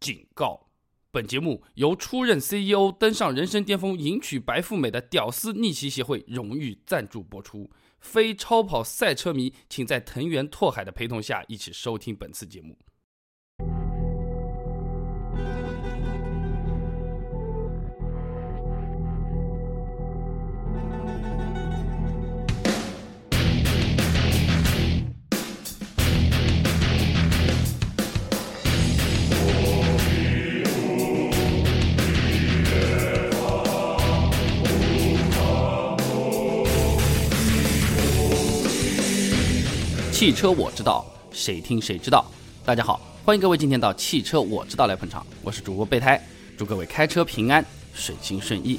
[0.00, 0.68] 警告：
[1.10, 7.70] 本节目由出任 CEO、登上人生巅峰、迎娶白富美的屌丝逆袭协会荣誉赞助播出。
[8.00, 12.78] 非超跑赛车迷，请在藤原拓海的陪同下一起收听本次节目。
[40.30, 42.24] 汽车我知道，谁听谁知道。
[42.64, 46.24] 大家好，欢迎各位今天到汽车我知道来捧场，我是主播备胎，
[46.56, 48.78] 祝各位开车平安，顺心顺意。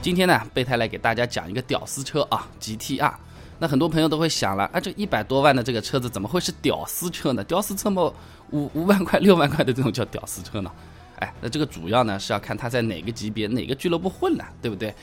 [0.00, 3.12] 今天呢，备胎来给大家讲一个屌丝车啊，GTR。
[3.58, 7.44] 那很多朋友都会想了，啊，这一百多万的这个车子怎么会是屌丝车呢？
[7.44, 8.10] 屌丝车么，
[8.52, 10.72] 五五万块、六万块的这种叫屌丝车呢？
[11.16, 14.94] 哎，那这个主要呢是要看他在哪个级别、哪个俱乐部混呢，对不对？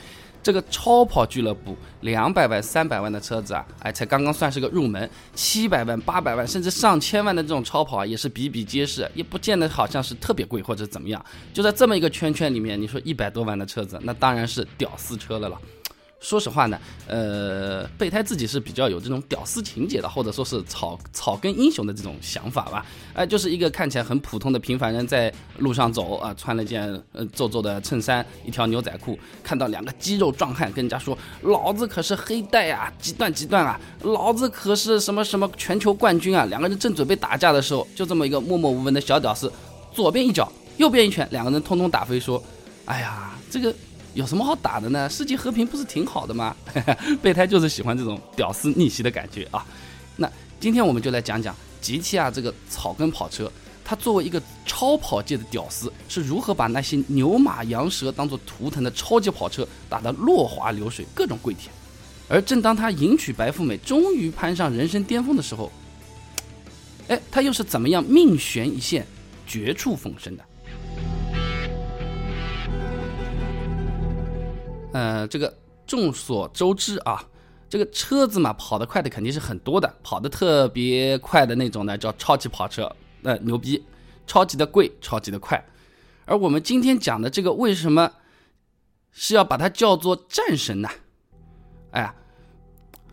[0.48, 11.22] 这个超跑俱乐部两百万、三百万的车子啊，哎，才刚刚算是个入门；七百万、八百万，甚至上千万的这种超跑啊，也是比比皆是，也不见得好像是特别贵或者怎么样。
[11.52, 15.60] 就在这么一个圈圈里面，你说一百多万的车子，那当然是屌丝车了了。
[16.20, 22.84] 说实话呢，呃，备胎自己是比较有这种屌丝情节的，或者说是草草根英雄的这种想法吧。
[23.14, 39.52] 哎，就是一个看起来很普通的平凡人，在路上走啊，穿了件呃皱皱的衬衫，一条牛仔裤，看到两个肌肉壮汉跟人家说：“老子可是黑带啊，极段极段啊，老子可是什么什么全球冠军啊！”两个人正准备打架的时候，就这么一个默默无闻的小屌丝，
[39.92, 42.42] 左边一脚，右边一拳，两个人通通打飞，说
[42.86, 43.72] ：“哎呀，这个。”
[44.18, 45.08] 有什么好打的呢？
[45.08, 46.54] 世界和平不是挺好的吗？
[47.22, 49.64] 备胎就是喜欢这种屌丝逆袭的感觉啊！
[50.16, 53.48] 那今天我们就来讲讲 GTR 这个草根跑车，
[53.84, 61.72] 它作为一个超跑界的屌丝，是如何把那些牛马羊蛇当做图腾的超级跑车打得落花流水，各种跪舔。
[62.28, 65.70] 而正当他迎娶白富美，终于攀上人生巅峰的时候，
[67.06, 69.06] 哎，他又是怎么样命悬一线，
[69.46, 70.44] 绝处逢生的？
[74.92, 75.52] 呃，这个
[75.86, 77.22] 众所周知啊，
[77.68, 82.90] 这个车子嘛，跑得快的肯定是很多的，跑得特别快的那种呢，叫超级跑车，
[83.20, 83.84] 那牛逼，
[84.26, 85.62] 超级的贵，超级的快。
[86.24, 88.10] 而我们今天讲的这个，为什么
[89.12, 90.88] 是要把它叫做战神呢？
[91.90, 92.14] 哎呀，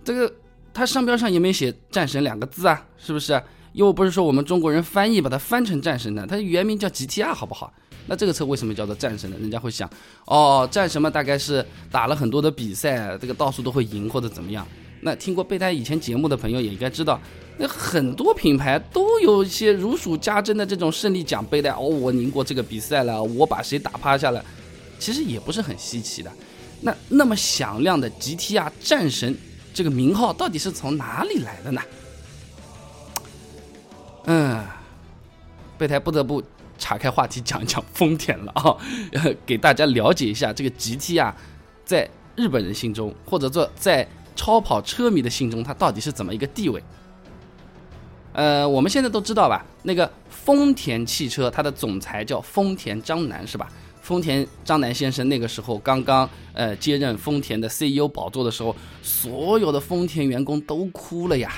[0.03, 0.33] 这个
[0.73, 3.41] 它商标上也没写战神两个字啊，是不是？
[3.73, 7.73] 又不是说我们中国人翻译把它翻成战神的，它原名叫 GTR，好不好？
[8.07, 9.37] 那这个车为什么叫做战神呢？
[9.39, 9.89] 人家会想，
[10.25, 14.67] 哦，战神嘛，大概是打了很多的比赛，这个到处都会赢或者怎么样。
[15.01, 17.19] 那听过备胎以前节目的朋友也应该知道，
[17.57, 21.71] 那很多品牌都有一些如数家珍的这种胜利奖杯的。
[21.73, 24.43] 哦，我赢过这个比赛了，我把谁打趴下了，
[24.99, 26.31] 其实也不是很稀奇的。
[26.81, 29.35] 那那么响亮的 GTR 战神
[29.73, 31.81] 这个名号到底是从哪里来的呢？
[34.25, 34.63] 嗯，
[35.77, 36.43] 备胎不得不。
[36.77, 38.75] 岔开话题讲一讲丰田了啊，
[39.45, 41.35] 给大家了解一下这个 GT 啊，
[41.83, 46.81] 在日本人心中，或者说在超跑车迷的心中，它到底是怎么一个地位？
[48.33, 53.71] 呃，我们现在都知道吧，那个丰田汽车，它的总裁叫丰田章男，是吧？
[54.01, 61.51] 丰田章男先生那个时候刚刚呃接任丰田的 CEO 宝座的时候，所有的丰田员工都哭了呀。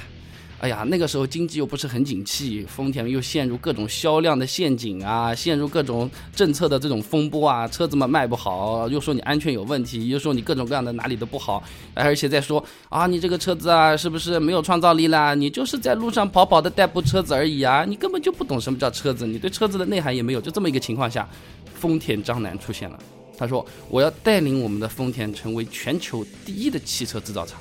[0.60, 11.64] 哎呀，那个时候经济又不是很景气，丰田又陷入各种销量的陷阱啊，陷入各种政策的这种风波啊，车子嘛卖不好，又说你安全有问题，又说你各种各样的哪里都不好，
[11.94, 15.36] 而且再说啊，你这个车子啊是不是没有创造力啦？
[15.36, 21.30] 你就是在路上跑跑的代步车子而已啊，你根本就不懂什么叫车子，你对车子的内涵也没有，就这么一个情况下，
[21.76, 22.98] 丰田章男出现了，
[23.38, 27.60] 他说我要带领我们的丰田成为全球第一的汽车制造厂。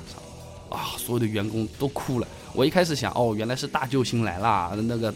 [0.69, 0.95] 啊！
[0.97, 2.27] 所有的员工都哭了。
[2.53, 4.75] 我一开始想，哦，原来是大救星来了。
[4.83, 5.13] 那个，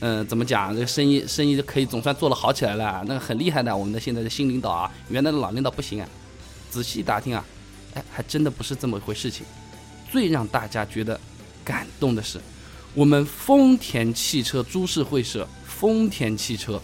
[0.00, 0.74] 嗯，怎么讲？
[0.74, 3.02] 这个生意生意可以总算做得好起来了。
[3.06, 6.08] 那个很厉害的，我们的现在的新领导啊，原来的老领导不行啊。
[6.68, 7.44] 仔细打听啊，
[7.94, 9.46] 哎，还真的不是这么回事情。
[10.10, 11.18] 最让大家觉得
[11.64, 12.40] 感动的是，
[12.94, 16.80] 我们丰田汽车株式会社丰田汽车，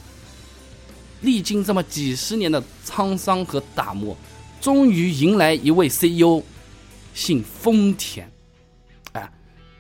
[1.23, 4.17] 历经这么几十年的沧桑和打磨，
[4.61, 6.43] 终于迎来一位 CEO。
[7.17, 8.31] 姓丰田，
[9.13, 9.33] 哎，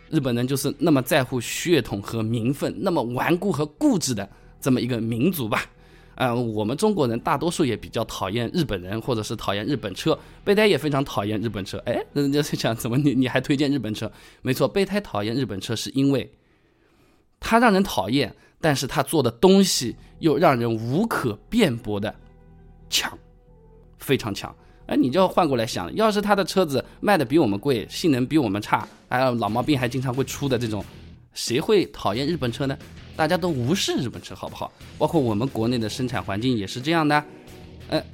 [0.08, 4.26] 日本人就是那么在乎血统和名分，那么顽固和固执的
[4.58, 5.66] 这么一个民族吧？
[6.14, 10.18] 啊，我们中国人大多数也比较讨厌日本人，或者是讨厌日本车。
[10.44, 11.76] 备胎也非常讨厌日本车。
[11.84, 14.10] 哎，人家在想怎么你你还推荐日本车？
[14.40, 16.32] 没错，备胎讨厌日本车是因为
[17.38, 18.34] 他让人讨厌。
[18.58, 22.12] 但是他做的东西又让人无可辩驳的
[22.88, 23.16] 强，
[23.98, 24.56] 非常强。
[24.86, 30.84] 哎，你就要换过来想，要是他的车子卖的比我们贵，性能比我们差，还有老毛病还经常会出的这种，
[31.34, 32.78] 谁会讨厌日本车呢？
[33.16, 34.70] 大家都无视日本车，好不好？
[34.98, 37.24] 包括我们国内的生产环境也是这样的。
[37.88, 38.04] 哎，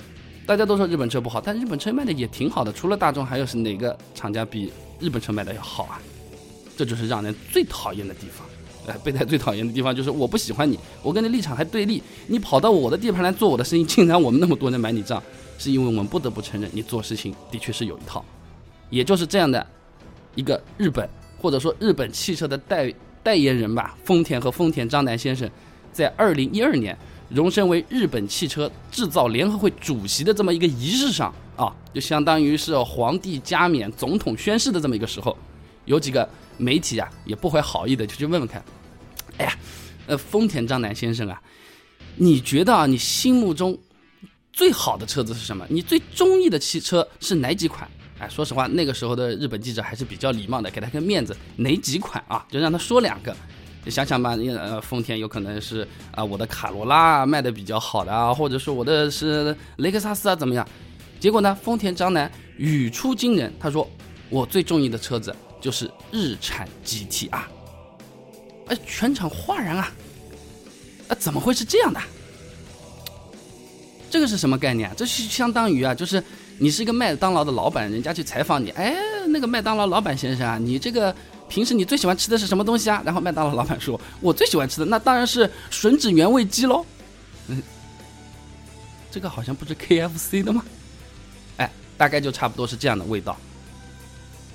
[0.47, 2.73] 大家都说日本车不好，但日本车卖的也挺好的。
[2.73, 6.01] 除了大众，还有是哪个厂家比日本车卖的要好啊？
[6.77, 8.47] 这就是让人最讨厌的地方。
[8.87, 15.23] 哎，备胎最讨厌的地方就是我不喜欢你，我跟你立场还对立，你跑到我的地盘来做我的生意，竟然我们那么多人买你账。
[15.59, 18.25] 是因为我们不得不承认，你做事情的确是有一套，
[18.91, 19.65] 也就是这样的
[20.35, 21.09] 一个日本
[21.41, 22.93] 或者说日本汽车的代
[23.23, 25.49] 代言人吧，丰田和丰田章男先生，
[25.93, 26.99] 在二零一二年
[27.29, 35.37] 荣升为日本汽车制造联合会主席的这么一个仪式上啊，就相当于是皇帝加冕、总统宣誓的这么一个时候，
[35.85, 36.29] 有几个
[36.63, 38.65] 媒体啊也不怀好意的就去问问看，
[39.39, 39.59] 哎呀，
[40.07, 41.43] 呃，丰田章男先生啊，
[42.17, 43.77] 你觉得啊，你心目中？
[44.53, 45.67] 最好的车子是什么？
[45.71, 47.89] 你最中意的汽车是哪几款？
[48.19, 52.47] 哎，说实话，那个时候的日本记者还是比较礼貌的，给他个面子，哪几款啊？
[52.51, 53.35] 就让他说两个。
[53.85, 60.69] 你想想吧，呃，丰田有可能是啊，我的卡罗拉卖的比较好的啊，或者说我的是雷克萨斯啊，怎么样？
[61.19, 63.91] 结果呢，丰田章男语出惊人，他说
[64.29, 67.41] 我最中意的车子就是日产 GTR。
[68.67, 69.91] 哎，全场哗然啊！
[71.09, 72.01] 啊，怎么会是这样的？
[74.11, 74.95] 这个是什么概念啊？
[74.95, 76.23] 这是相当于啊，就是
[76.59, 78.95] 你是一个麦当劳的老板，人家去采访你，哎，
[79.29, 81.15] 那个麦当劳老板先生啊，你这个
[81.49, 83.03] 平时你最喜欢吃的是什么东西啊？
[83.05, 86.85] 然后麦当劳老板说，我最喜欢吃的那当然是吮指原味鸡喽。
[87.49, 87.63] 嗯，
[89.11, 90.65] 这个好像不是 KFC 的吗？
[91.57, 93.37] 哎，大概就差不多是这样的味道。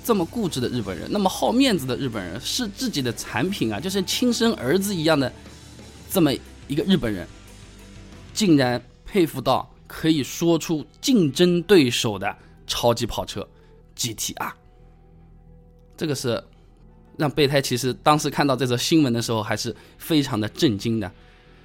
[0.08, 5.30] 这么固执的日本人，那么好面子的日本人，视自己的产品啊，就是亲生儿子一样的
[6.10, 6.32] 这么
[6.66, 7.28] 一个日本人，
[8.32, 8.82] 竟然。
[9.10, 13.48] 佩服到可以说出竞争对手的超级跑车
[13.96, 14.52] GTR，
[15.96, 16.44] 这个是
[17.16, 21.10] 让备胎其实当时看到这则新闻的时候还是非常的震惊的。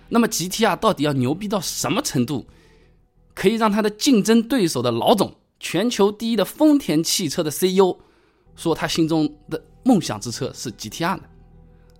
[0.07, 2.47] 那么 GTR 到底要牛逼到什么程度，
[3.35, 7.97] 可以让他的竞争对手的老总、全球第一的丰田汽车的 CEO
[8.55, 11.23] 说他心中的梦想之车是 GTR 呢？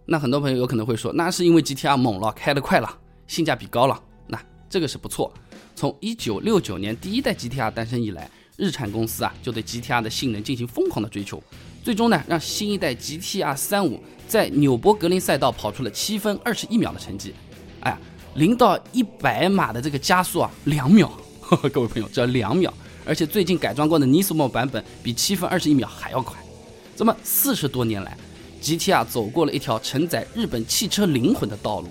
[0.05, 2.97] 那很多朋友有可能会说，那是因为 GTR 猛了，开得快了，
[3.27, 4.01] 性价比高了。
[4.27, 5.33] 那这个是不错。
[5.75, 11.41] 从一九六九年第一代 GTR 诞生以来，日产公司啊就对 GTR 的性能进行疯狂的追求，
[11.83, 17.33] 最终呢让新一代 GTR 三五在纽博格林赛道跑出了七分二十一秒的成绩。
[17.79, 17.99] 哎呀，
[18.35, 21.11] 零到一百码的这个加速啊，两秒
[21.41, 21.67] 呵呵。
[21.71, 22.73] 各位朋友，只要两秒。
[23.05, 26.37] 而且最近改装过的 Nismo 版本比七分二十一秒还要快。
[26.95, 28.17] 这么四十多年来
[28.61, 31.87] ，GTR 走过了一条承载日本汽车灵魂的道路，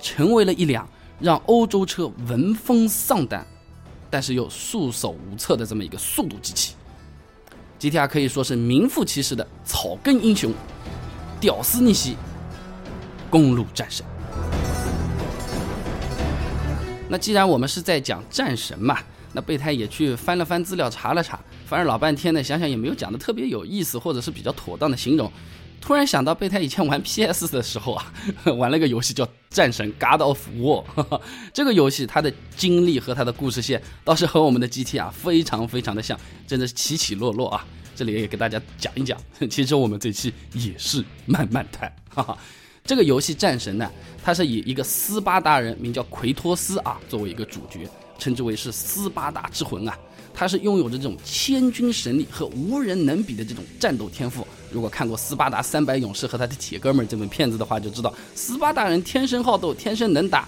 [0.00, 0.88] 成为了一辆。
[1.18, 3.46] 让欧洲车闻风丧胆，
[4.10, 6.74] 但是又束手无策的这么一个速度机器
[7.80, 10.52] ，GTR 可以说是名副其实的草根英雄，
[11.40, 12.18] 屌丝逆袭，
[13.30, 14.04] 公路战神。
[17.08, 18.98] 那既然我们是在讲战神嘛，
[19.32, 25.30] 那备胎也去翻了翻资料，查了查，反正老半天呢，想想也没有讲的特别有意思，或者是比较妥当的形容。
[25.80, 28.12] 突然想到备胎以前玩 PS 的时候啊，
[28.56, 30.84] 玩了个游戏叫《战神 God of War》，
[31.52, 37.64] 这个游戏它的经历和它的故事线倒是和我们的 GT 啊非常非常的像，真的是起起落落啊。
[37.94, 39.18] 这里也给大家讲一讲，
[39.50, 41.92] 其实我们这期也是慢慢谈。
[42.08, 42.36] 哈哈。
[42.84, 43.90] 这个游戏《战神》呢，
[44.22, 47.88] 它是以一个斯巴达人名叫奎托斯啊作为一个主角，
[48.18, 49.98] 称之为是斯巴达之魂啊。
[50.38, 54.46] 他是拥有着这种千军神力和无人能比的这种战斗天赋。
[54.70, 60.46] 如果看过《斯巴达三百勇士和他的铁哥们儿》这本片子的话，就知道斯巴达人天生好斗，天生能打，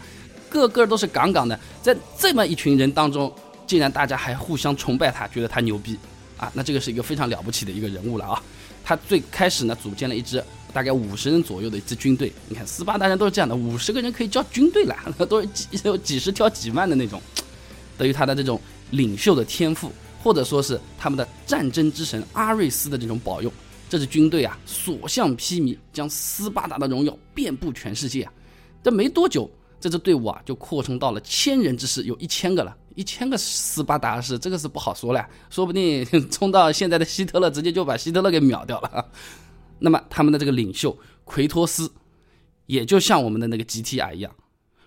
[0.51, 1.59] 个个都是杠杠的。
[1.81, 3.33] 在这么一群人当中，
[3.67, 5.97] 竟然大家还互相崇拜他，觉得他牛逼
[6.37, 6.53] 啊！
[6.53, 8.43] 那这个是一个非常了不起的一个人物了啊！
[8.85, 12.31] 他最开始呢，组建了一支大概五十人左右的一支军队。
[12.51, 14.95] 你看斯巴达人都是这样的，五十个人可以叫军队了，
[15.27, 17.23] 都是几有几十挑几万的那种。
[17.97, 18.61] 对于他的这种。
[18.91, 19.93] 领袖的天赋，
[20.23, 23.53] 或者说是他们的战争之神阿瑞斯的这种保佑，
[23.89, 28.33] 这支军队啊所向披靡，将斯巴达的荣耀遍布全世界啊！
[28.83, 39.07] 这没多久，这支队伍啊就扩充到了千人之师，有一千个了，一千个斯巴达士，这个是不好说了，说不定冲到现在的希特勒，直接就把希特勒给秒掉了。
[39.81, 41.91] 那么他们的这个领袖奎托斯，
[42.67, 44.35] 也就像我们的那个 GTR 一样，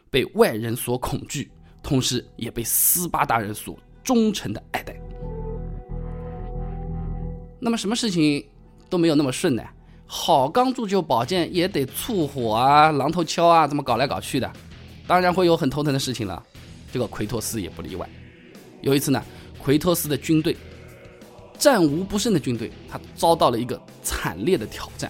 [0.09, 1.49] 被外人所恐惧，
[1.81, 3.77] 同时也被斯巴达人所。
[4.03, 4.95] 忠诚的爱戴。
[7.59, 8.43] 那么什么事情
[8.89, 9.63] 都没有那么顺呢？
[10.05, 14.51] 好钢铸就宝剑也得淬火啊、榔头敲啊，这么搞来搞去的，
[15.07, 16.43] 当然会有很头疼的事情了。
[16.91, 18.09] 这个奎托斯也不例外。
[18.81, 19.23] 有一次呢，
[19.57, 20.57] 奎托斯的军队
[21.57, 25.09] 战无不胜的军队，他遭到了一个惨烈的挑战，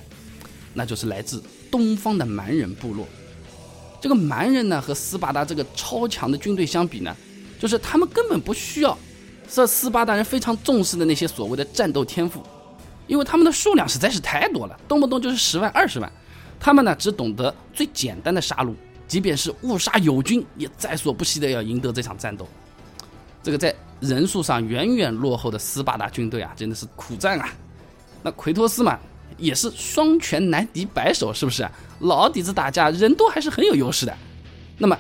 [0.74, 3.08] 那就是来自东方的蛮人部落。
[4.00, 7.16] 这个蛮人呢，和斯巴达这个超强的军队相比呢，
[7.62, 8.98] 就是他们根本不需要
[9.48, 12.42] 这斯巴达人非常重视的那些所谓的战斗天赋，
[13.06, 16.12] 因为他们的数量实在是太多了，动不动就是十万、二十万。
[16.60, 18.74] 他们呢，只懂得最简单的杀戮，
[19.08, 22.48] 即便是误杀友军，也在所不惜的要赢得这场战斗。
[23.44, 27.50] 这个在人数上远远落后的斯巴达军队啊，真的是苦战啊。
[28.24, 28.98] 那奎托斯嘛，
[29.38, 31.68] 也是双拳难敌百手，是不是？
[32.00, 34.18] 老底子打架，人多还是很有优势的。
[34.80, 34.98] 那么，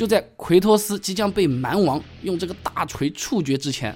[0.00, 3.94] 就在奎托斯即将被蛮王用这个大锤处决之前，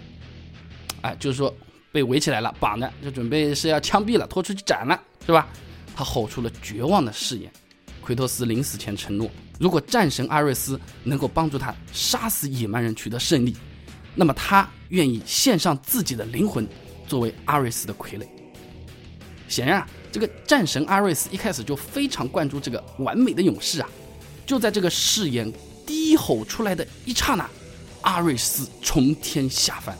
[1.01, 1.51] 哎，就是说
[1.91, 5.49] 被围起来了，绑着，就准备是要枪毙了，拖出去斩了，是吧？
[5.97, 7.51] 他吼出了绝望的誓言。
[8.03, 13.57] 奎托斯临死前承诺，如果战神阿瑞斯能够帮助他杀死野蛮人，取得胜利。
[14.15, 16.69] 那么他愿意献上自己的灵魂，
[17.09, 18.27] 作为阿瑞斯的傀儡。
[19.49, 23.89] 显然啊，这个战神阿瑞斯一开始就非常关注这个完美的勇士啊。
[24.45, 25.51] 就在这个誓言
[25.87, 27.49] 低吼出来的一刹那，
[28.03, 29.97] 阿瑞斯从天下凡，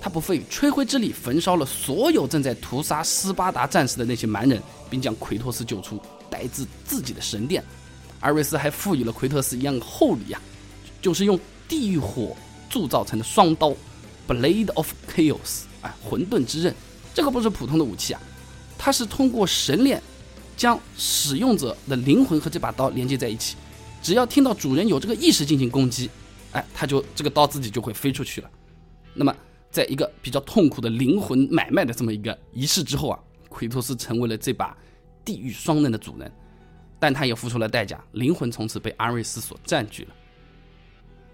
[0.00, 7.64] 他不费吹灰之力焚烧了所有正在屠杀斯巴达战士的那些蛮人，并将奎托斯救出，带至自己的神殿。
[8.20, 10.40] 阿瑞斯还赋予了奎托斯一样厚礼啊，
[11.00, 11.38] 就是用
[11.68, 12.36] 地狱火。
[12.72, 13.74] 铸造成的双刀
[14.28, 16.72] ，Blade of Chaos，哎，混沌之刃，
[17.12, 18.22] 这个不是普通的武器啊，
[18.78, 20.00] 它是通过神链
[20.56, 23.56] 将使用者的灵魂和这把刀连接在一起，
[24.02, 26.10] 只要听到主人有这个意识进行攻击，
[26.52, 28.50] 哎，他就这个刀自己就会飞出去了。
[29.14, 29.34] 那么，
[29.70, 34.76] 在一个比较痛苦的灵魂买卖的这么一个仪式之后啊，奎托斯成为了这把
[35.24, 36.32] 地狱双刃的主人，
[36.98, 40.14] 但他也付出了代价，灵魂从此被阿瑞斯所占据了。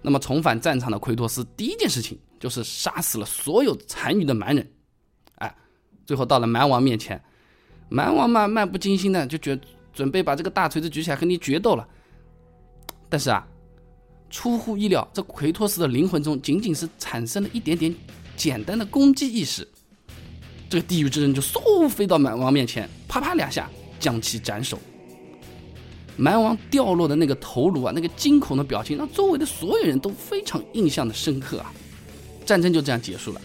[0.01, 4.71] 那么重返战场的奎托斯第一件事情就是杀死了所有残余的蛮人，
[5.35, 5.55] 哎，
[6.05, 7.21] 最后到了蛮王面前，
[7.89, 9.59] 蛮王嘛漫不经心的就觉
[9.93, 11.87] 准备把这个大锤子举起来和你决斗了，
[13.09, 13.47] 但是啊，
[14.29, 17.93] 出乎意料，这奎托斯的灵魂中仅仅是产生了一点点
[18.35, 19.67] 简单的攻击意识，
[20.69, 24.77] 这个地狱之刃就嗖飞到蛮王面前，啪啪两下将其斩首。
[26.19, 31.71] 蛮王掉落的那个头颅啊，那个惊恐的表情，让周围的所有人都非常印象的深刻啊！
[32.43, 33.41] 战争就这样结束了。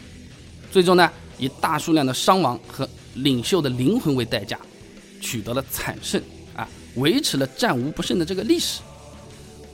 [0.70, 4.58] 最终呢，以大数量的伤亡和领袖的灵魂为代价，
[5.20, 6.20] 取得了惨胜
[6.56, 6.66] 啊，
[6.96, 8.80] 维持了战无不胜的这个历史。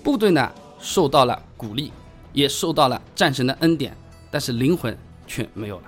[0.02, 1.92] 部队呢受到了鼓励，
[2.32, 3.96] 也受到了战神的恩典，
[4.30, 5.84] 但是灵魂却没有了。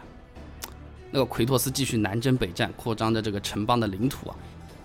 [1.11, 4.37] 那个奎托斯继续南征北战，扩张着这个城邦的领土啊。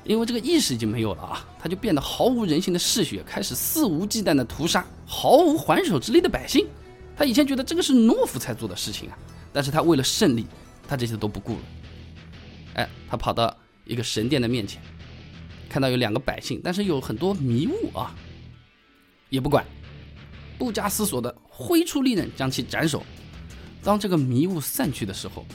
[0.03, 6.67] 因为这个意识已经没有了啊，他就变得毫无人性的嗜血，开始肆无忌惮的屠杀毫无还手之力的百姓。
[7.17, 9.17] 他以前觉得这个是懦夫才做的事情啊，
[9.51, 10.45] 但是他为了胜利，
[10.87, 11.59] 他这些都不顾了。
[12.75, 14.79] 哎，他跑到一个神殿的面前，
[15.67, 18.15] 看到有两个百姓，但是有很多迷雾啊，
[19.35, 19.63] 也不管，
[20.57, 23.03] 不加思索的挥出利刃将其斩首。
[23.83, 25.45] 当这个迷雾散去的时候，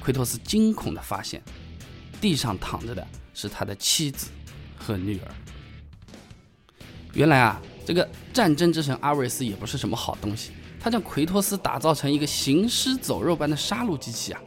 [0.00, 1.42] 奎托斯惊恐的发现，
[2.20, 3.06] 地上躺着的。
[3.34, 4.28] 是他的妻子
[4.76, 5.28] 和女儿。
[7.14, 14.40] 原来啊，这个战争之神阿瑞斯也不是什么好东西，他将奎托斯打造成一个行尸走肉般的杀戮机器啊，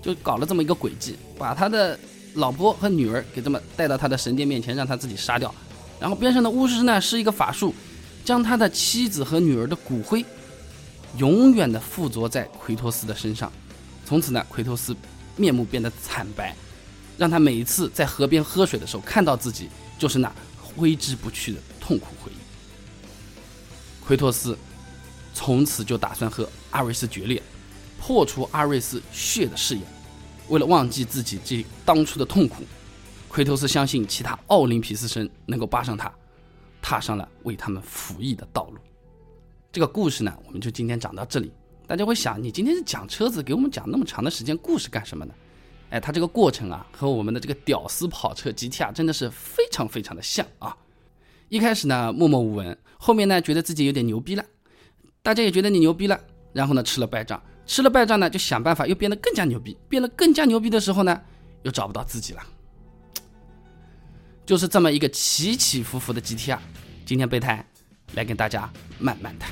[0.00, 1.98] 就搞了这么一个诡计，把他的
[2.34, 5.52] 老婆和女儿给这么带到他的神殿面前，让他自己杀掉。
[5.98, 7.74] 然后边上的巫师呢，施一个法术，
[8.24, 10.24] 将他的妻子和女儿的骨灰
[11.16, 13.52] 永远的附着在奎托斯的身上。
[14.04, 14.94] 从此呢，奎托斯
[15.36, 16.54] 面目变得惨白。
[17.18, 24.04] 让他每一次在河边喝水的时候，看到自己就是那挥之不去的痛苦回忆。
[24.04, 24.56] 奎托斯
[25.34, 27.40] 从此就打算和阿瑞斯决裂，
[28.00, 29.84] 破除阿瑞斯血的誓言。
[30.48, 32.64] 为了忘记自己这当初的痛苦，
[33.28, 36.10] 奎托斯相信其他奥林匹斯神能够扒上他，
[36.82, 38.78] 踏上了为他们服役的道路。
[39.70, 41.50] 这个故事呢，我们就今天讲到这里。
[41.86, 45.32] 大家会想，你今天是讲车子，给我们讲那么长的时间故事干什么呢？
[45.90, 50.74] 哎，它这个过程啊，和我们的这个屌丝跑车 GTR 真的是非常非常的像啊！
[51.50, 54.42] 一开始呢默默无闻，后面呢觉得自己有点牛逼了，
[55.22, 56.18] 大家也觉得你牛逼了，
[56.54, 61.20] 然后呢吃了败仗，吃了败仗呢就想办法又变得更加牛逼，变得更加牛逼的时候呢
[61.62, 62.42] 又找不到自己了，
[64.44, 66.58] 就是这么一个起起伏伏的 GTR。
[67.06, 67.64] 今天备胎
[68.14, 68.68] 来跟大家
[68.98, 69.50] 慢慢谈。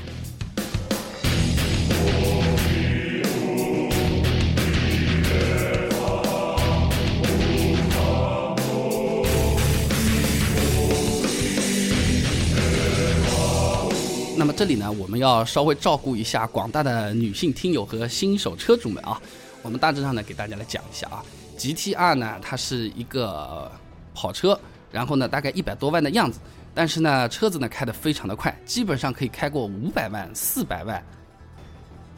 [14.37, 19.21] 那么这里呢，我们要稍微照顾一下广大的女性听友和新手车主们啊。
[19.61, 21.23] 我们大致上呢，给大家来讲一下啊
[21.57, 23.71] ，GTR 呢，它是一个
[24.15, 24.59] 跑车，
[24.91, 26.39] 然后呢，大概一百多万的样子，
[26.73, 31.03] 但是呢，车子呢开得非常的快，基本上可以开过五百万、四百万。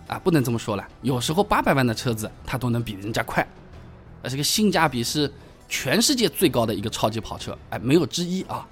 [0.07, 3.47] 啊，不能这么说了，有时候八百万的车子它都能比人家快，
[4.21, 5.31] 而这个性价比是
[5.69, 8.67] 全世界最高的一个超级跑车，哎，没有之一啊，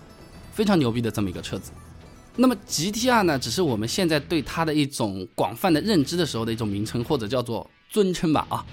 [0.51, 1.71] 非常牛逼的这么一个车子。
[2.35, 8.65] 那么 GTR 呢，只是我们现在对它的一种广泛的认知的时候的一种名称，或者叫做尊称吧啊。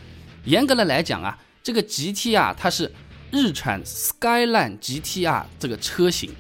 [0.44, 2.90] 严格的来讲啊，这个 GTR 它是
[3.30, 6.30] 日产 Skyline GTR 这个车型，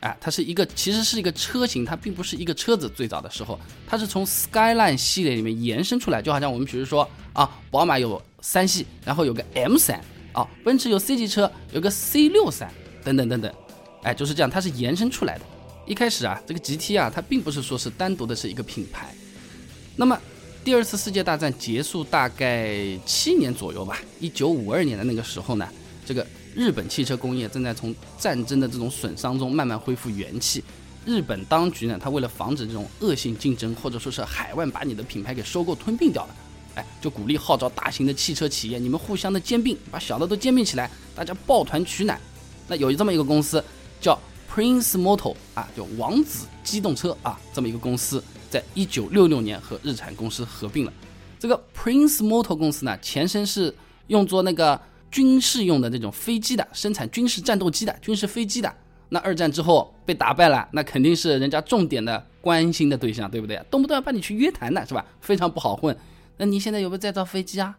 [0.00, 2.88] 哎，它是一个其实是一个车型，它并不是一个车子。
[2.88, 10.00] 最早的时候，它是从 Skyline 系列里面延伸出来，就好像我们比如说啊，宝马有三系，然后有个 M 三
[10.32, 12.70] 啊，奔驰有 C 级车，有个 C 六三
[13.02, 13.52] 等等等等，
[14.02, 15.44] 哎，就是这样，它是延伸出来的。
[15.86, 19.14] 一开始啊，这个 GT 啊，它并不是说是单独的是一个品牌。
[19.94, 20.20] 那么，
[20.64, 22.76] 第二次世界大战结束大概
[23.06, 25.68] 七年左右吧，一九五二年的那个时候呢，
[26.06, 30.64] 这个日本汽车工业正在从战争的这种损伤中慢慢恢复元气。
[31.04, 36.36] 日本当局呢，他为了防止这种恶性竞争，或者说是海外把你的品牌给收购吞并掉了，
[36.76, 42.18] 哎，就鼓励号召大型的汽车企业，你们互相的兼并，把小的都兼并起来，大家抱团取暖。
[42.68, 43.62] 那有这么一个公司
[44.00, 44.18] 叫。
[44.48, 50.92] Prince Moto 啊，就王子机动车啊，这么一个公司，在一九六六年和日产公司合并了。
[51.38, 53.74] 这个 Prince Moto 公司呢，前身是
[54.06, 58.74] 用作那个军事用的那种飞机的，生产军事战斗机的，军事飞机的。
[59.08, 63.60] 那二战之后被打败了，那肯定是人家重点的关心的对象，对不对？
[63.70, 65.04] 动不动要把你去约谈的是吧？
[65.20, 65.96] 非常不好混。
[66.36, 67.76] 那你现在有没有在造飞机啊？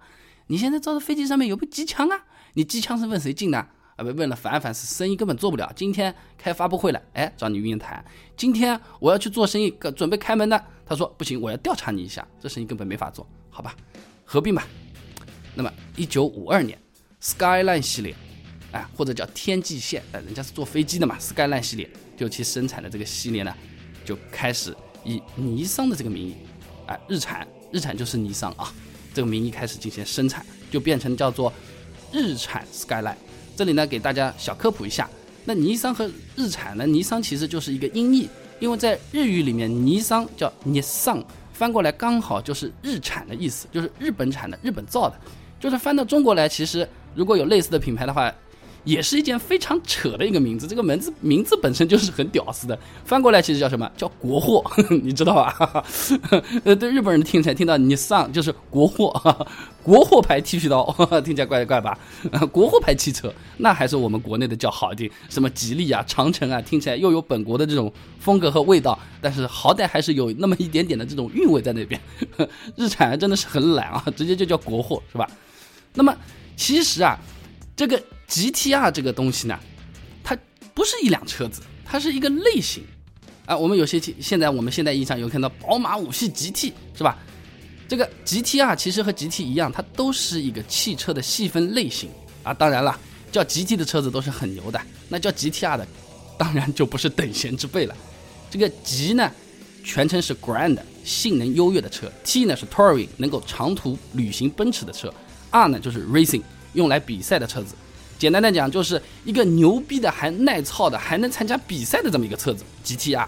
[0.48, 2.18] 你现在造的飞机上面有没有机枪啊？
[2.54, 3.58] 你机枪是问谁进的？
[3.58, 5.72] 啊，被问了反反是生意根本做不了。
[5.76, 8.04] 今天开发布会了，哎，找你约谈。
[8.38, 10.64] 今天我要去做生意，准备开门的。
[10.86, 13.76] 他说不行，我要调查你一下，这生意根本没法做，好吧？
[14.24, 14.66] 合并吧。
[15.54, 16.80] 那么，一九五二年
[17.28, 18.16] ，Skyline 系列，
[18.72, 23.54] 哎，或者叫天际线，哎，人家是坐飞机的嘛，Skyline 系列就其生产的这个系列呢，
[24.06, 26.36] 就开始以尼桑的这个名义，
[26.86, 28.74] 哎，日产，日产就是尼桑啊，
[29.14, 31.52] 这个名义开始进行生产，就变成叫做
[32.14, 33.16] 日产 Skyline。
[33.58, 35.10] 这里呢，给大家小科普一下，
[35.44, 45.20] 那尼桑和日产呢，尼桑其实就是一个音译，因为在日语里面，尼桑叫尼桑，翻过来刚好就是日产的意思，就是日本产的、日本造的，
[45.60, 48.34] 就是翻到中国来，其实如果有类似的品牌的话。
[48.84, 52.80] 也是一件非常扯的一个名字，这个名字名字本身就是很屌丝的。
[53.04, 53.92] 翻过来其实叫什么？
[53.98, 54.64] 叫国货，
[55.04, 55.84] 你知道吧？
[56.64, 59.12] 呃，对日本人听起来听到你上就是国货，
[59.84, 60.86] 国货牌剃须刀，
[61.22, 62.00] 听起来怪怪吧？
[62.50, 67.92] 国货牌汽车那还是我们国内的叫好一点，什么吉利啊、长城啊，听起来又有本国的这种
[68.22, 72.00] 风格和味道，但是好歹还是有那么一点点的这种韵味在那边。
[72.78, 75.30] 日产真的是很懒啊，直接就叫国货是吧？
[75.98, 76.16] 那么
[76.56, 77.18] 其实啊，
[77.76, 78.02] 这个。
[78.30, 79.58] GTR 这个东西呢，
[80.22, 80.38] 它
[80.74, 82.84] 不是一辆车子，它是一个类型
[83.46, 83.56] 啊。
[83.56, 87.18] 我们有些现在我们现在意义上有看到宝马五系 GT 是吧？
[87.88, 92.10] 这个 GTR 其实和 GT 一样，它都是一个汽车的细分类型
[92.44, 92.54] 啊。
[92.54, 93.00] 当然了，
[93.32, 95.88] 叫 GT 的车子都是很牛的，那叫 GTR 的，
[96.38, 97.96] 当然就不是等闲之辈了。
[98.52, 99.32] 这个 G 呢，
[99.86, 105.14] 全称是 Grand，性能优越的车；T 呢是 Touring，能够长途旅行奔驰的车
[105.52, 107.76] ；R 呢就是 Racing，用来比赛的车子。
[108.18, 113.28] 简单的讲，就是一个牛逼的、还耐操的、还能参加比赛的这么一个车子 GTR。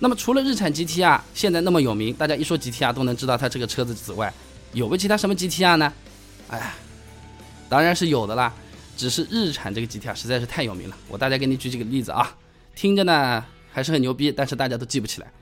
[0.00, 4.34] 那么除了日产 GTR 现在那么有名，大家一说 GTR 都能知道它这个车子之外，
[4.72, 5.92] 有没其他什么 GTR 呢？
[6.48, 6.74] 哎，
[7.68, 8.52] 当然是有的啦。
[8.94, 10.96] 只是日产这个 GTR 实在是太有名了。
[11.08, 12.36] 我大家给你举几个例子啊，
[12.74, 15.32] 听着呢还是很牛逼，但是大家都记不起来。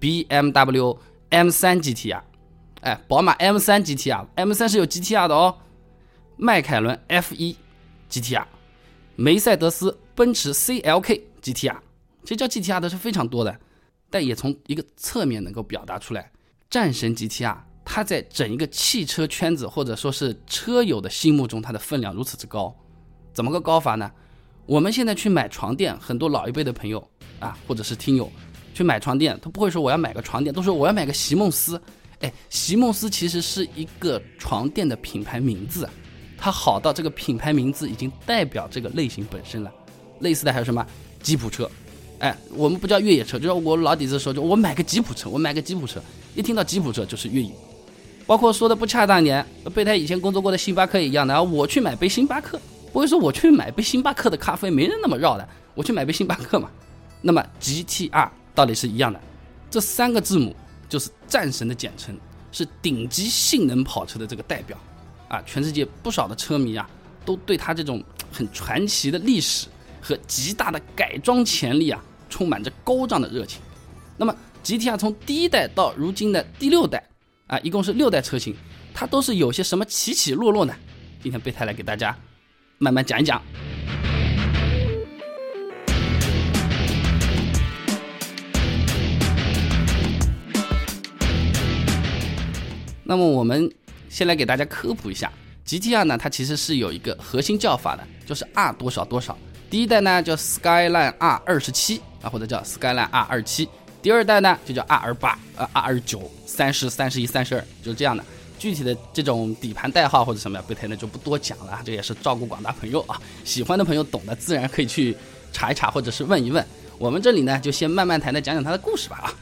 [0.00, 0.98] BMW
[1.30, 2.20] M3 GTR，
[2.82, 5.56] 哎，宝马 M3 GTR，M3 是有 GTR 的哦。
[6.36, 7.54] 迈凯伦 F1
[8.10, 8.44] GTR，
[9.14, 11.76] 梅赛德斯奔驰 CLK GTR，
[12.24, 13.56] 其实叫 GTR 的是非常多的，
[14.10, 16.28] 但也从一个侧面能够表达出来，
[16.68, 22.76] 战神 GTR 它在整一个汽车圈子或者说是车友的心目中，它的分量如此之高。
[23.32, 24.10] 怎么个高法呢？
[24.66, 28.28] 我们现在去买床垫，很多老一辈的朋友啊，或者是听友
[28.74, 31.80] 去买床垫，他不会说我要买个床垫，都说我要买个席梦思。
[32.22, 35.88] 哎，席梦思其实是一个床垫的品牌名字。
[36.36, 39.72] 它好到这个品牌名字已经代表这个类型本身了。
[40.20, 40.84] 类似的还有什么
[41.22, 41.70] 吉普车？
[42.18, 46.00] 哎，我们不叫越野车，就是我老底子说，就我买个吉普车，我买个吉普车，
[46.34, 47.50] 一听到吉普车就是越野。
[48.26, 52.60] 包括说的不恰当点，备胎以前工作过的星巴克一样的，我去买杯星巴克，
[52.92, 56.70] 不会说我去买杯星巴克的咖啡，没人那么绕的，我去买杯星巴克嘛。
[57.20, 59.20] 那么 GTR 道理是一样的，
[59.68, 60.54] 这三个字母
[60.92, 62.14] 就是战神的简称，
[62.52, 64.76] 是顶级性能跑车的这个代表
[65.26, 65.40] 啊！
[65.46, 66.86] 全世界不少的车迷啊，
[67.24, 69.68] 都对它这种很传奇的历史
[70.02, 73.62] 和极大的改装潜力啊，充满着高涨的热情。
[74.18, 77.02] 那么 GTR 从第一代到如今的第六代
[77.46, 78.54] 啊，一共是六代车型，
[78.92, 80.74] 它都是有些什么起起落落呢？
[81.22, 82.14] 今天备胎来给大家
[82.76, 83.40] 慢慢讲一讲。
[93.12, 93.70] 那么我们
[94.08, 95.30] 先来给大家科普一下
[95.66, 99.36] ，GTR 呢，它其实是有一个核心叫法的，就是 R 多少多少。
[99.68, 103.68] 第一代呢叫 Skyline R 二十七啊，或者叫 Skyline R 二七。
[104.00, 108.24] 第二代呢就叫 R 二八呃 R 二九三十三十一三十二，就是这样的。
[108.58, 113.20] 具体的这种底盘代号或者什么呀，备胎呢就不多讲了，这也是照顾广大朋友啊。
[113.44, 115.14] 喜欢的朋友懂的自然可以去
[115.52, 116.66] 查一查，或者是问一问。
[116.98, 119.34] 我们这里呢就先慢慢谈的讲讲它的故事吧啊。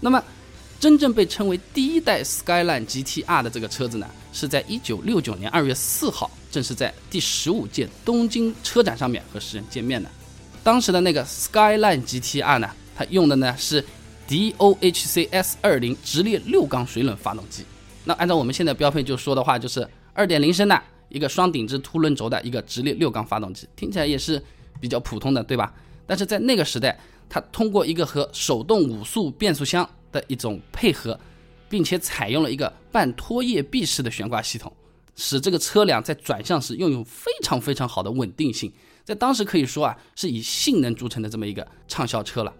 [0.00, 0.24] 那么。
[0.82, 10.10] 真正被称为第一代 Skyline GTR 的这个车子呢，是在一九六九年二月四号，正是在第十五届东京车展上面和世人见面的。
[10.64, 13.84] 当时的那个 Skyline GTR 呢，它用的呢是
[14.28, 17.62] DOHC S 二零直列六缸水冷发动机。
[18.02, 24.42] 那按照我们现在标配就说的话，就是二点零升的一个双顶置凸轮轴的一个直列六缸发动机，听起来也是
[24.80, 25.72] 比较普通的，对吧？
[26.08, 31.18] 但是在那个时代，它通过一个和手动五速变速箱的一种配合，
[31.68, 34.72] 并且采用了一个半拖曳臂式的悬挂系统，
[35.16, 38.72] 使这个车辆在转向时拥有非常非常好的稳定性，
[39.04, 42.54] 在当时可以说啊是以性能著称的这么一个畅销车了。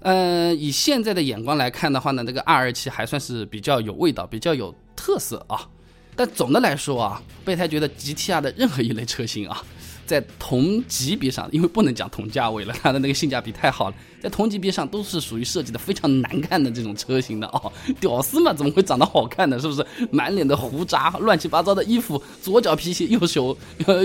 [0.00, 5.68] 嗯，以现在的眼光来看的话呢，这个 R 二七还算是比较有味道、比较有特色啊。
[6.16, 9.64] 但总的来说啊，备胎觉得 GTR 的任何一类车型啊。
[10.04, 13.96] 在同级别上，因为不能讲同价位了，它的那个性价比太好了。
[14.20, 19.58] 在同级别上都是属于设计的非常难看的这种车型的哦，屌丝嘛怎么会长得好看呢？
[19.58, 19.84] 是不是？
[20.10, 23.56] 满脸的胡渣，乱七八糟的衣服，左脚皮鞋，右手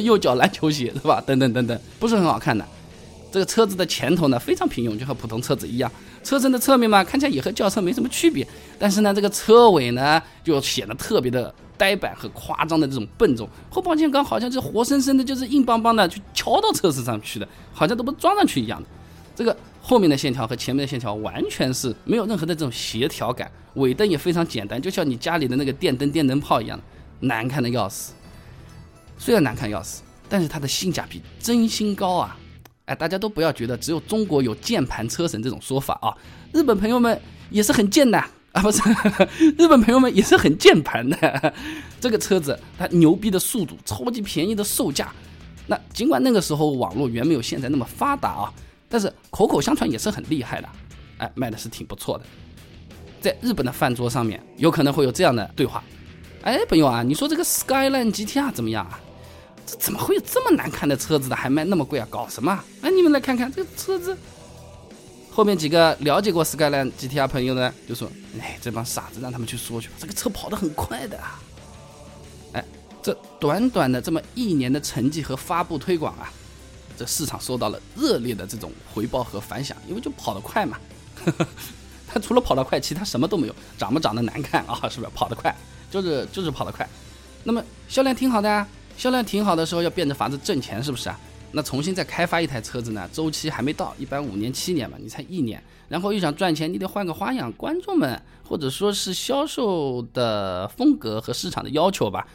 [0.04, 1.22] 右脚篮球鞋，是吧？
[1.26, 2.66] 等等等等，不是很好看的。
[3.32, 5.92] 这个车子的前头呢非常平庸，就和普通车子一样。
[6.24, 8.48] 车身的侧面嘛，看起来也和轿车没什么区别，
[8.80, 11.54] 但是呢，这个车尾呢就显得特别的。
[11.78, 18.88] 呆板和夸张的这种笨重，后保险杠好像是活生生的，就是硬邦邦的去敲到车身上去的，好像都不装上去一样的。
[19.36, 26.80] 这个后面的线条和前面的线条完全是没有任何的这种协调感，尾灯也非常简单，就像你家里的那个电灯、电灯泡一样，
[27.20, 28.14] 难看的要死。
[29.20, 32.38] 虽然难看要死，但是它的性价比真心高啊！
[32.86, 36.16] 哎，大家都不要觉得只有中国有键盘车神这种说法啊，
[36.54, 38.24] 日本朋友们也是很贱的。
[38.58, 38.82] 啊，不是，
[39.58, 41.54] 日本朋友们也是很键盘的。
[42.02, 45.12] 这个车子它牛逼的速度，超级便宜的售价。
[45.68, 48.54] 那尽管那个时候网络远没有现在那么发达啊，
[48.90, 50.70] 但是口口相传也是很厉害的。
[51.20, 52.24] 哎，卖的是挺不错的。
[53.22, 55.84] 在日本的饭桌上面，有可能会有这样的对话：
[56.42, 59.00] 哎，朋友啊，你说这个 Skyline GTR 怎么样啊？
[59.66, 62.08] 这怎么会有这么难看的车子的，还卖那么贵啊？
[62.10, 62.58] 搞什么？
[62.82, 64.18] 哎，你们来看看这个车子。
[65.38, 68.10] 后面几个了解过 Skyline GTR 朋友呢，就说
[68.42, 71.40] ：“哎，这帮傻子，让他们去说去吧，这个车跑得很快的啊。”
[72.54, 72.66] 哎，
[73.04, 76.34] 这短短的这么一年的成绩和发布推广啊，
[76.98, 80.80] 这市场受到了热烈的这种回报和反响，因为就跑得快嘛。
[82.10, 84.90] 它除了跑得快，其他什么都没有，长不长得难看啊？
[84.90, 85.12] 是不是？
[85.14, 85.56] 跑得快，
[85.92, 86.90] 就是就是跑得快。
[87.44, 91.20] 那么销量挺好的啊，销量挺好的时候要变着法子挣钱，是不是啊？
[91.58, 93.10] 那重新再开发一台车子呢？
[93.12, 97.52] 周期还没到，一般五年七年嘛，你才一年，然后又想赚钱，你得换个花样。
[97.54, 102.28] 观众们或者说是销售的风格和市场的要求吧，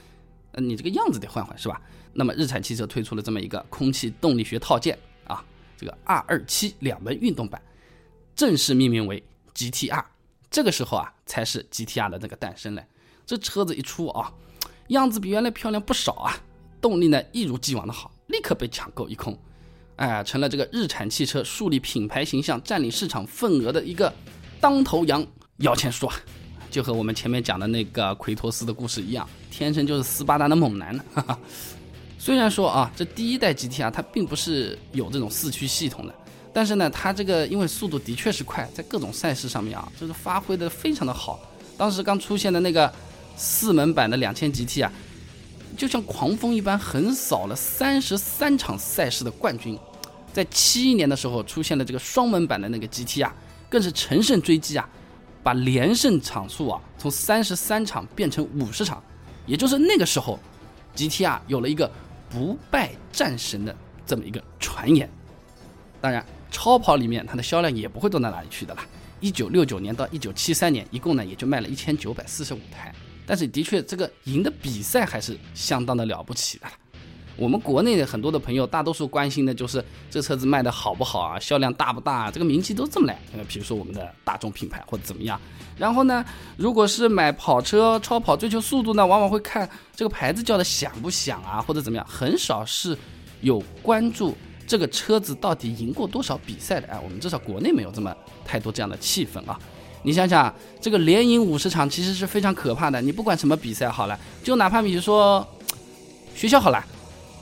[0.51, 1.81] 呃，你这个样子得换换，是吧？
[2.15, 5.45] 那么日产汽车推出了这么一个空气动力学套件啊，
[5.77, 7.63] 这个 R 二七两门运动版，
[8.35, 9.23] 正式命名为
[9.55, 10.05] GTR。
[10.51, 12.85] 这个时候啊，才是 GTR 的那个诞生嘞。
[13.25, 14.33] 这车子一出啊，
[14.89, 16.37] 样子比原来漂亮不少啊，
[16.81, 18.12] 动力呢一如既往的好。
[18.29, 19.37] 立刻被抢购一空，
[19.97, 24.13] 哎，成了这个日产汽车树立品牌形象、占领市场份额的一个
[24.61, 25.27] 当头羊
[25.59, 26.15] 摇钱树啊！
[26.71, 31.39] 就和我们前面讲的那个奎托斯的故事一样，天生就是斯巴达的猛男哈哈。
[32.19, 36.15] 虽然说啊，这第一代 GT 啊，它并不是有这种四驱系统的，
[36.53, 41.41] 但是呢，它这个因为速度的确是快，在各种赛事上面啊，就是发挥的非常的好。
[41.77, 42.91] 当时刚出现的那个
[43.37, 44.93] 四门版的两千 GT 啊。
[45.77, 49.79] 就像狂风一般横扫了三十三场赛事的冠军，
[50.33, 53.35] 在七一年的时候出现了这个双门版的那个 GT 啊，
[53.69, 54.89] 更是乘胜追击啊，
[55.43, 59.03] 把连胜场数啊从三十三场变成五十场，
[59.47, 60.39] 也就是那个时候
[60.95, 61.91] ，GT R 有了一个
[62.31, 63.75] 不败战神的
[64.07, 65.09] 这么一个传言。
[66.01, 68.85] 当然，超跑里面它的销量也不会多到哪里去的啦，
[69.21, 72.95] 一九六九年到一九七三年，一共呢也就卖了一千九百四十五台。
[73.33, 76.67] 但是的确，这个赢的比赛还是相当的了不起的。
[77.35, 83.19] 我们国内的很多的朋友，大多数关心的就是这车子卖的好不好啊，销量大不大啊，这个名气都这么来。
[83.35, 85.41] 呃，比如说我们的大众品牌或者怎么样。
[85.79, 86.23] 然后呢，
[86.59, 89.67] 如果是买跑车、超跑追求速度呢，往往会看
[89.97, 92.95] 这个牌子叫的响不响啊，或者怎么样，很少是
[93.41, 96.87] 有关注这个车子到底赢过多少比赛的。
[96.89, 98.15] 哎，我们至少国内没有这么
[98.45, 99.59] 太多这样的气氛啊。
[100.03, 103.01] 你想想，这个连赢五十场其实是非常可怕的。
[103.01, 105.47] 你不管什么比赛好了，就哪怕比如说
[106.35, 106.85] 学校好了。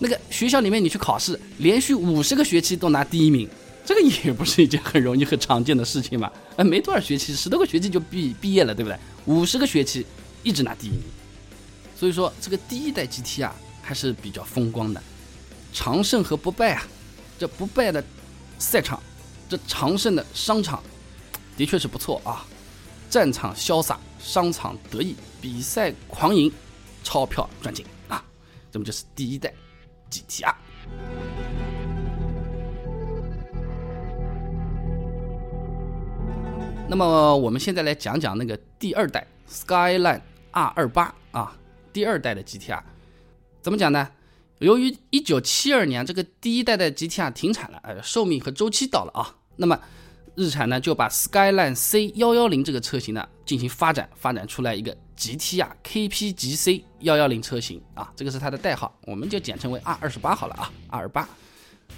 [0.03, 3.47] 那个学校里面，你去考试，连续五十个学期都拿第一名，
[3.85, 6.33] 这个也不是一件很容易、很常见的事情嘛。
[6.57, 8.99] 哎，没多少学期，十多个学期就毕毕业了，对不对？
[9.27, 10.07] 五十个学期
[10.43, 11.03] 一直拿第一名，
[11.95, 15.03] 所以说这个第一代 GT 啊还是比较风光的，
[15.71, 16.83] 长胜和不败啊，
[17.39, 18.03] 这不败的
[18.59, 18.99] 赛场，
[19.51, 20.83] 这长胜的商场，
[21.59, 22.47] 的确是不错啊。
[23.11, 26.51] 战场潇洒，商场得意，比赛狂赢，
[27.03, 28.25] 钞票赚进啊，
[28.71, 29.53] 这么就是第一代。
[30.09, 30.55] GTR。
[36.89, 40.21] 那么我们现在来讲讲那个第二代 Skyline
[40.53, 41.57] R 二八啊，
[41.93, 42.81] 第二代的 GTR
[43.61, 44.09] 怎么讲呢？
[44.59, 49.77] 由于一九七二年这个第一代的 GTR 停产了，呃，寿命和周期到了啊，那么。
[50.41, 61.29] 日产呢就把 Skyline C 幺幺零这个车型呢进行发展，发展出来一个 GT 啊 KP GC 幺幺零车型啊，这个是它的代号，我们就简称为 R 二十八好了啊，R 二八。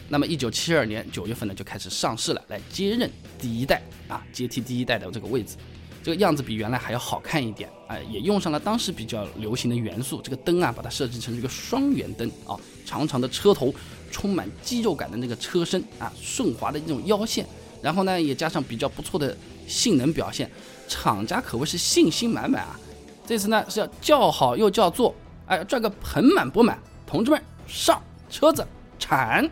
[0.09, 5.55] 那么一九七二年九月份呢就开始上市了，来接任第一代啊，接替第一代的这个位置。
[6.03, 13.73] 这个样子比原来还要好看一点啊，也用上了当时比较流行的元素，这个灯啊把它设计成一个双圆灯啊，长长的车头，
[14.11, 17.47] 充满肌肉感的那个车身啊，顺滑的这种腰线。
[17.83, 20.49] 然后呢，也加上比较不错的性能表现，
[20.89, 22.79] 厂家可谓是信心满满啊！
[23.27, 25.15] 这次呢是要叫好又叫座，
[25.47, 28.65] 哎，赚个盆满钵满，同志们上车子
[28.99, 29.51] 铲！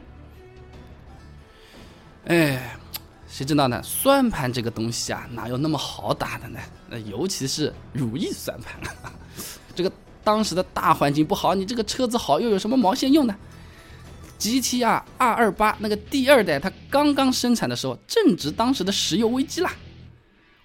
[2.26, 2.76] 哎，
[3.28, 3.82] 谁知道呢？
[3.82, 6.60] 算盘这个东西啊，哪有那么好打的呢？
[6.88, 9.12] 那尤其是如意算盘啊，
[9.74, 9.90] 这个
[10.22, 13.34] 当时的大环境不好，你这个车子好又有什么毛线用呢
[14.40, 19.70] ？GTR 二二八那个第二代，它刚刚生产的时候，正值当时的石油危机啦。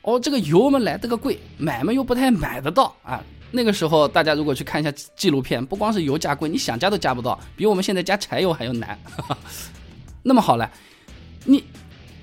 [0.01, 3.21] 哦，这个油嘛来得个贵，买嘛又不太买得到啊。
[3.51, 8.97] 那个时候，大家如果去看一下纪录片，不光是油价贵，你想加都加不到，比我们现在加柴油还要难。
[10.23, 10.71] 那么好了，
[11.43, 11.63] 你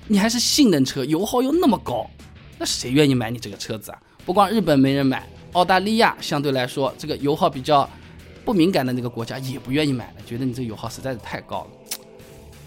[0.07, 2.09] 你还是性能车，油耗又那么高，
[2.57, 3.99] 那谁愿意买你这个车子啊？
[4.25, 7.87] 不光日本没人买，澳大利亚相对来说这个油耗比较。
[8.45, 11.67] 不敏感的那个国家也不愿意买了，觉得你这油耗实在是太高了。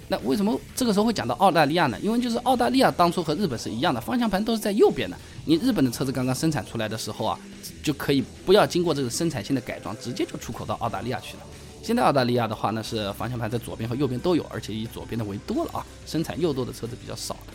[0.09, 1.99] 那为什么这个时候会讲到澳大利亚呢？
[2.01, 5.19] 因为就是澳大利亚当初和日本是一样的，方向盘都是在右边的。
[5.45, 7.37] 你日本的车子刚刚生产出来的时候啊，
[7.83, 11.43] 就可以不要经过这个生产线的改装，直接就出口到澳大利亚去了。
[11.83, 17.53] 现在澳大利亚的话呢，是方向盘在左边和右边都有，而且以左边的为多了啊，生产右舵的车子比较少的。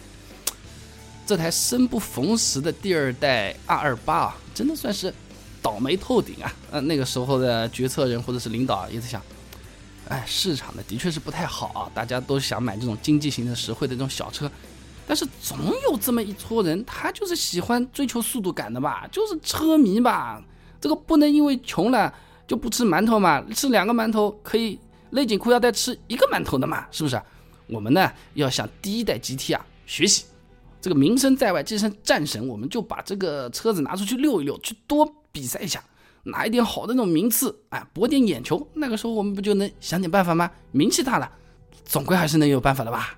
[1.25, 5.13] 这台生不逢时的第二代 R 二八啊，真的算是。
[5.61, 6.53] 倒霉透顶啊！
[6.71, 9.21] 呃，那个时候的决策人或者是领导也在想，
[10.09, 14.49] 哎，市场呢的确是不太好啊，大家都想买这种经济型的、实惠的这种小车，
[15.05, 15.57] 但是总
[15.89, 20.43] 有这么一撮人，他就是喜欢追求速度感的吧，就是车迷吧。
[20.79, 22.11] 这个不能因为穷了
[22.47, 24.79] 就不吃馒头嘛，吃两个馒头可以
[25.11, 27.21] 勒紧裤腰带吃一个馒头的嘛，是不是？
[27.67, 30.25] 我们呢要向第一代 GT 啊学习，
[30.81, 35.07] 这个名声在外，这身战神，我们就把这个车子拿出去溜一溜，去多。
[35.31, 35.83] 比赛一下，
[36.23, 40.51] 拿一点好的那种名次，哎，博点眼球，那个时候我们不就能想点办法吗？
[40.71, 41.31] 名气大了，
[41.85, 43.17] 总归还是能有办法的吧？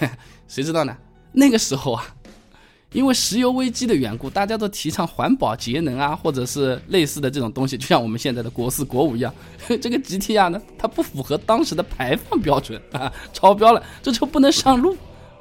[0.48, 0.96] 谁知道呢？
[1.32, 2.04] 那个时候啊，
[2.92, 9.34] 因为石油危机的缘故，大家都提倡环保节能啊，或者是类似的这种东西，就像我们现在的国四国五一样。
[9.66, 14.96] 这个 GTR 呢，它不符合当时的排放标准啊， 超标了，这车不能上路，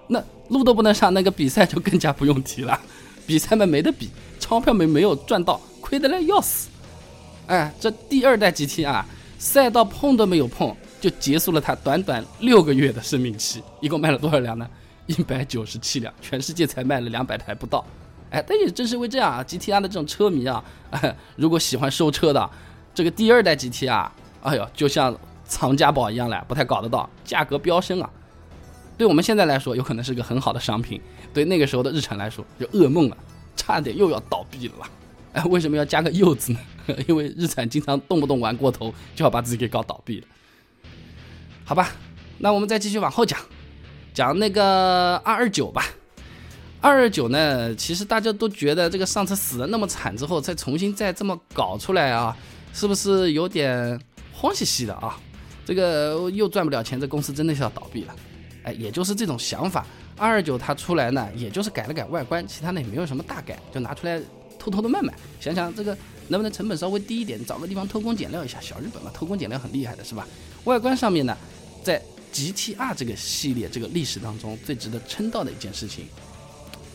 [0.07, 2.79] 那路都不能上，那个比赛就更加不用提了。
[3.25, 4.09] 比赛嘛没得比，
[4.53, 6.69] 钞票没没有赚到，亏得来要死。
[7.47, 9.03] 哎，这第二代 GT 啊，
[9.39, 13.63] 赛道碰都没有碰，就结束了它短短六个月的生命期。
[13.81, 14.69] 一共卖了多少辆呢？
[15.07, 17.83] 一百九十七辆，全世界才卖了两百台不到。
[18.29, 20.63] 哎，但也正是因为这样啊，GTR 的这种车迷啊，
[21.35, 22.47] 如果喜欢收车的，
[22.93, 24.13] 这个第二代 GT 啊，
[24.43, 28.07] 哎呦，就像藏家宝一样了，不太搞得到，价格飙升啊。
[28.99, 30.99] 对我们现在来说，有可能是个很好的商品；
[31.33, 33.17] 对那个时候的日产来说，就噩梦了，
[33.55, 34.75] 差点又要倒闭了。
[35.33, 36.59] 哎，为什么要加个“又”字呢？
[37.07, 40.27] 因为日产经常动不动玩过头，就要把自己给搞倒闭了。
[41.65, 41.89] 好吧，
[42.37, 43.39] 那我们再继续往后讲，
[44.13, 45.85] 讲那个二二九吧。
[46.81, 52.37] 二二九呢，其实大家都觉得这个上次死的那么惨之后，再重新再这么搞出来啊，
[52.73, 53.99] 是不是有点
[54.33, 55.17] 慌兮兮的啊？
[55.65, 58.15] 这个又赚不了钱，这公司真的是要倒闭了。
[58.63, 59.83] 哎，也就是这种想法。
[60.17, 64.21] 二二九它出来呢，也就是改了改外观，其他呢也没有什么大改，就拿出来
[64.59, 65.13] 偷偷的卖卖。
[65.39, 65.97] 想想这个
[66.27, 68.59] 能不能成本稍微低一点，找个地方偷工减料一下。
[68.61, 70.27] 小日本嘛，偷工减料很厉害的是吧？
[70.65, 71.37] 外观上面呢，
[71.83, 72.01] 在
[72.33, 76.05] GTR 这个系列这个历史当中最值得称道的一件事情。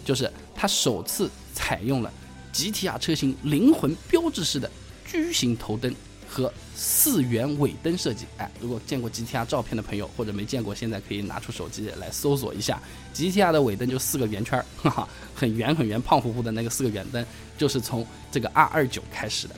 [0.05, 2.11] 就是它首次采用了
[2.55, 4.71] GTR 车型灵魂标志式的
[5.05, 5.95] 矩形头灯
[6.29, 8.27] 和四圆尾灯设计。
[8.37, 12.81] 哎，如果见过 GTR 照片的朋友，或者没见过，现在可以拿出手机来搜索一下
[13.15, 17.25] GTR 的尾灯，就四个圆圈，哈哈，很圆很圆，胖乎乎的那个四个圆灯，
[17.57, 19.57] 就是从这个 R29 开始的。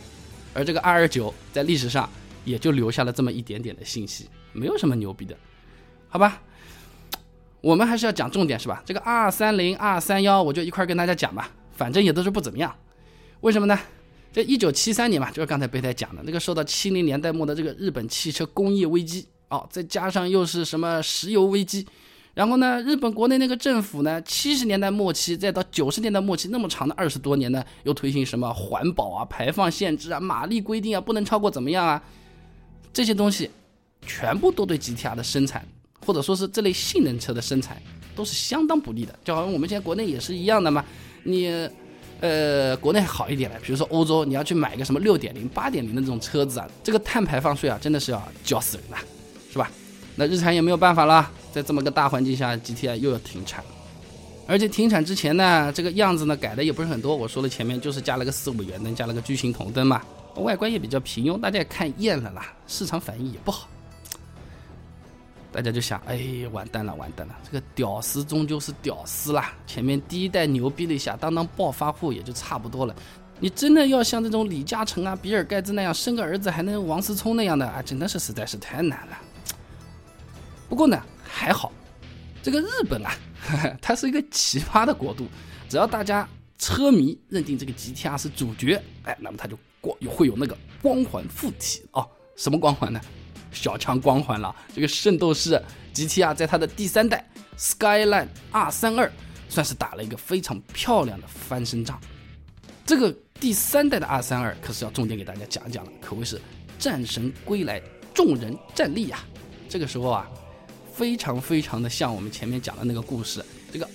[0.54, 2.08] 而这个 R29 在历史上
[2.44, 5.36] 也就留下了这么一点点的信息，没有什么牛逼的，
[6.08, 6.40] 好吧？
[7.60, 8.82] 我们还是要讲重点是吧？
[8.86, 12.74] 这个 R 三零、R 三幺，我就一块跟大家讲吧，反正也都是不怎么样。
[13.42, 13.78] 为什么呢？
[14.32, 21.86] 这一九七三年嘛，就是刚才备胎讲的那个，受到七零年代末的这个日本汽车工业危机哦，再加上又是什么石油危机，
[22.34, 32.02] 然后呢，日本国内那个政府呢，七十年代末期再到九十年代末期那么长的二十多年呢，又推行什么环保啊、排放限制啊、马力规定啊，不能超过怎么样啊，
[32.92, 33.50] 这些东西
[34.06, 35.66] 全部都对 GTR 的生产。
[36.06, 37.76] 或者说是这类性能车的生产
[38.16, 40.82] 都是相当不利的，就好像我们现在国内也是一样的嘛。
[41.24, 41.46] 你，
[42.20, 48.98] 呃，国内好一点的，比如说欧洲，你要去买一个什么六点零、八点零的这种车子啊，这个碳排放税啊，真的是要交死人了，
[49.50, 49.70] 是吧？
[50.16, 53.64] 那日产也没有办法了，在这么个大环境下，GTI 又要停产。
[54.46, 57.16] 而且停产之前呢，这个样子呢改的也不是很多。
[57.16, 60.02] 我说了前面就是加了个四五圆灯，加了个矩形筒灯嘛，
[60.36, 63.68] 外观也比较平庸，大家也看厌了啦，市场反应也不好。
[65.52, 66.20] 大家就想，哎，
[66.52, 67.36] 完蛋了，完蛋了！
[67.44, 69.52] 这个屌丝终究是屌丝啦。
[69.66, 72.94] 前面第一代牛逼了一下，当当暴发户也就差不多了。
[73.40, 79.18] 你真的要像这种李嘉诚啊、比尔盖茨那样生个儿子还能王思聪那样的啊，真的是实在是太难了。
[80.68, 81.72] 不过呢，还好，
[82.42, 83.12] 这个日本啊，
[83.82, 85.26] 它是一个奇葩的国度。
[85.68, 92.08] 只要大家车迷认定这个 GTR 是主角，哎，那么它就光会有那个光环附体哦。
[92.36, 93.00] 什么光环呢？
[93.52, 95.60] 小强光环了，这个圣斗士
[95.94, 99.10] GTR 在它的第三代 Skyline R 三二
[99.48, 102.00] 算是打了一个非常漂亮的翻身仗。
[102.86, 106.40] 这个第三代的 R 三二可是要重点给大家讲讲了，可谓是
[106.78, 107.82] 战神归来，
[108.14, 109.18] 众人站立呀。
[109.68, 110.28] 这个时候啊，
[110.92, 113.88] 非常非常的像我们前面讲的那个故事，这个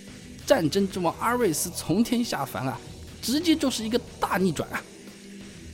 [0.45, 2.79] 战争之王阿瑞斯从天下凡啊，
[3.21, 4.81] 直接就是一个大逆转啊。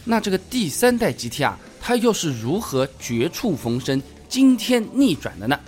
[0.05, 1.53] 那这个第三代 GTR。
[1.91, 5.59] 他又是如何绝处逢生、惊天逆转的呢？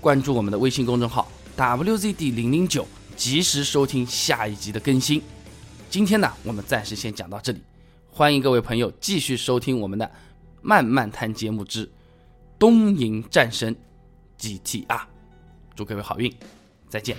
[0.00, 5.20] 关注我们的微信公众号 WZD 零零九，及时收听下一集的更新。
[5.90, 7.60] 今天呢，我们暂时先讲到这里，
[8.10, 10.06] 欢迎各位朋友继续收听我们的
[10.62, 11.86] 《慢慢谈》节目之
[12.58, 13.76] 《东瀛战神
[14.40, 14.86] GTR》，
[15.76, 16.34] 祝各位好运，
[16.88, 17.14] 再见。